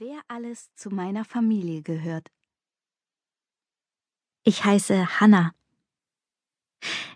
[0.00, 2.30] Wer alles zu meiner Familie gehört.
[4.44, 5.54] Ich heiße Hanna.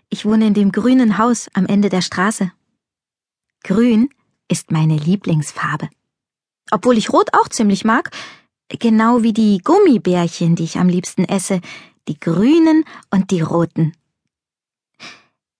[0.09, 2.51] Ich wohne in dem grünen Haus am Ende der Straße.
[3.63, 4.09] Grün
[4.49, 5.87] ist meine Lieblingsfarbe.
[6.71, 8.11] Obwohl ich Rot auch ziemlich mag,
[8.67, 11.61] genau wie die Gummibärchen, die ich am liebsten esse,
[12.09, 13.93] die grünen und die roten.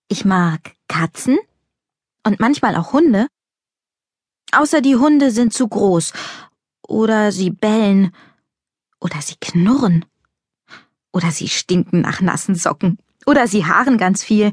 [0.09, 1.37] Ich mag Katzen
[2.27, 3.27] und manchmal auch Hunde.
[4.51, 6.11] Außer die Hunde sind zu groß
[6.88, 8.13] oder sie bellen.
[9.00, 10.05] Oder sie knurren.
[11.11, 12.97] Oder sie stinken nach nassen Socken.
[13.25, 14.51] Oder sie haaren ganz viel.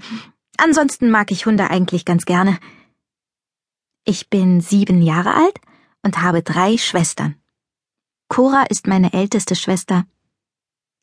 [0.57, 2.59] Ansonsten mag ich Hunde eigentlich ganz gerne.
[4.05, 5.59] Ich bin sieben Jahre alt
[6.03, 7.37] und habe drei Schwestern.
[8.29, 10.05] Cora ist meine älteste Schwester.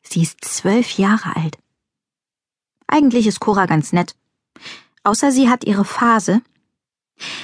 [0.02, 1.58] Sie ist zwölf Jahre alt.
[2.86, 4.16] Eigentlich ist Cora ganz nett.
[5.04, 6.40] Außer sie hat ihre Phase.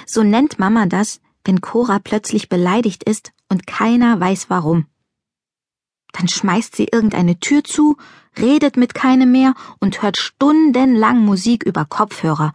[0.06, 4.86] So nennt Mama das, wenn Cora plötzlich beleidigt ist und keiner weiß warum.
[6.12, 7.96] Dann schmeißt sie irgendeine Tür zu,
[8.38, 12.52] redet mit keinem mehr und hört stundenlang Musik über Kopfhörer.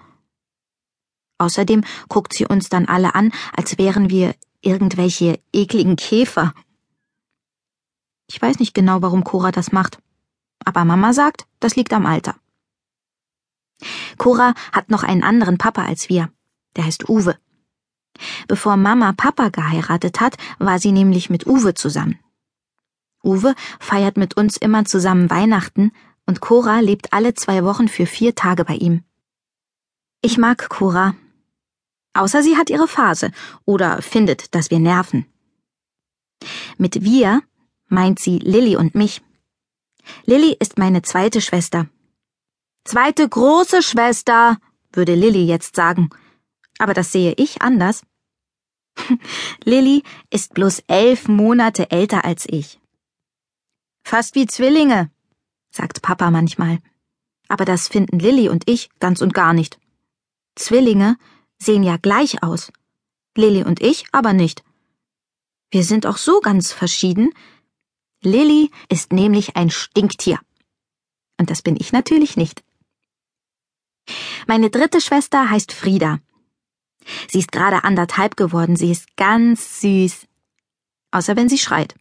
[1.38, 6.54] Außerdem guckt sie uns dann alle an, als wären wir irgendwelche ekligen Käfer.
[8.28, 10.00] Ich weiß nicht genau, warum Cora das macht,
[10.66, 12.36] aber Mama sagt, das liegt am Alter.
[14.18, 16.30] Cora hat noch einen anderen Papa als wir.
[16.76, 17.38] Der heißt Uwe.
[18.48, 22.20] Bevor Mama Papa geheiratet hat, war sie nämlich mit Uwe zusammen.
[23.24, 25.92] Uwe feiert mit uns immer zusammen Weihnachten
[26.26, 29.04] und Cora lebt alle zwei Wochen für vier Tage bei ihm.
[30.22, 31.16] Ich mag Cora.
[32.14, 33.32] Außer sie hat ihre Phase
[33.66, 35.26] oder findet, dass wir nerven.
[36.78, 37.42] Mit wir
[37.88, 39.22] meint sie Lilly und mich.
[40.26, 41.88] Lilly ist meine zweite Schwester.
[42.86, 44.58] Zweite große Schwester,
[44.92, 46.10] würde Lilly jetzt sagen.
[46.80, 48.02] Aber das sehe ich anders.
[49.64, 52.80] Lilly ist bloß elf Monate älter als ich.
[54.04, 55.12] Fast wie Zwillinge,
[55.70, 56.80] sagt Papa manchmal.
[57.48, 59.80] Aber das finden Lilly und ich ganz und gar nicht.
[60.56, 61.18] Zwillinge
[61.58, 62.72] sehen ja gleich aus.
[63.36, 64.64] Lilly und ich aber nicht.
[65.72, 67.34] Wir sind auch so ganz verschieden.
[68.22, 70.40] Lilly ist nämlich ein Stinktier.
[71.38, 72.64] Und das bin ich natürlich nicht.
[74.48, 76.20] Meine dritte Schwester heißt Frieda.
[77.30, 80.28] Sie ist gerade anderthalb geworden, sie ist ganz süß.
[81.12, 81.96] Außer wenn sie schreit.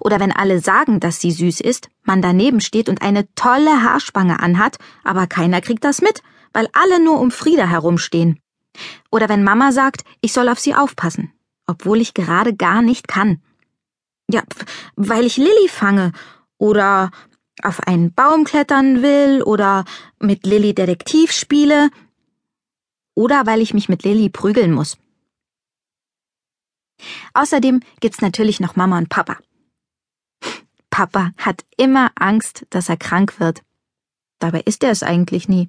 [0.00, 4.40] Oder wenn alle sagen, dass sie süß ist, man daneben steht und eine tolle Haarspange
[4.40, 8.38] anhat, aber keiner kriegt das mit, weil alle nur um Frieda herumstehen.
[9.10, 11.32] Oder wenn Mama sagt, ich soll auf sie aufpassen,
[11.66, 13.42] obwohl ich gerade gar nicht kann.
[14.30, 14.42] Ja,
[14.96, 16.12] weil ich Lilly fange
[16.58, 17.10] oder
[17.62, 19.84] auf einen Baum klettern will oder
[20.18, 21.90] mit Lilly Detektiv spiele
[23.14, 24.98] oder weil ich mich mit Lilly prügeln muss.
[27.34, 29.38] Außerdem gibt's natürlich noch Mama und Papa.
[30.90, 33.62] Papa hat immer Angst, dass er krank wird.
[34.38, 35.68] Dabei ist er es eigentlich nie.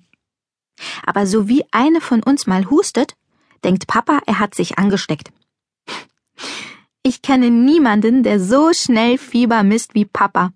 [1.05, 3.15] Aber so wie eine von uns mal hustet,
[3.63, 5.31] denkt Papa, er hat sich angesteckt.
[7.05, 10.53] Ich kenne niemanden, der so schnell Fieber misst wie Papa.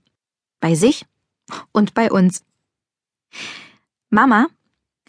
[0.61, 1.05] Bei sich
[1.73, 2.45] und bei uns.
[4.09, 4.47] Mama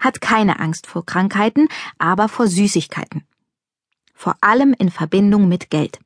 [0.01, 3.27] hat keine Angst vor Krankheiten, aber vor Süßigkeiten.
[4.15, 6.01] Vor allem in Verbindung mit Geld.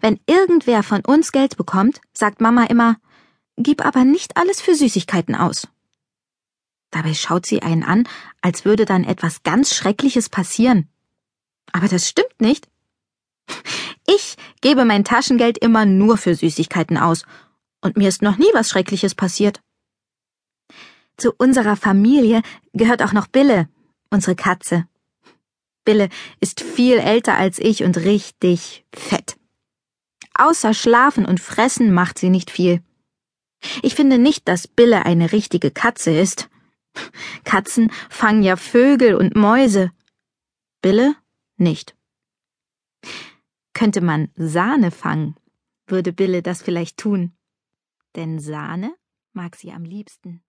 [0.00, 2.96] Wenn irgendwer von uns Geld bekommt, sagt Mama immer,
[3.56, 5.68] gib aber nicht alles für Süßigkeiten aus.
[6.90, 8.06] Dabei schaut sie einen an,
[8.40, 10.88] als würde dann etwas ganz Schreckliches passieren.
[11.72, 12.68] Aber das stimmt nicht.
[14.06, 17.24] Ich gebe mein Taschengeld immer nur für Süßigkeiten aus,
[17.80, 19.60] und mir ist noch nie was Schreckliches passiert.
[21.16, 22.42] Zu unserer Familie
[22.72, 23.68] gehört auch noch Bille,
[24.10, 24.86] unsere Katze.
[25.84, 26.08] Bille
[26.40, 29.36] ist viel älter als ich und richtig fett.
[30.34, 32.82] Außer Schlafen und Fressen macht sie nicht viel.
[33.82, 36.48] Ich finde nicht, dass Bille eine richtige Katze ist.
[37.44, 39.90] Katzen fangen ja Vögel und Mäuse.
[40.82, 41.14] Bille
[41.56, 41.96] nicht.
[43.72, 45.36] Könnte man Sahne fangen,
[45.86, 47.32] würde Bille das vielleicht tun.
[48.16, 48.94] Denn Sahne
[49.32, 50.43] mag sie am liebsten.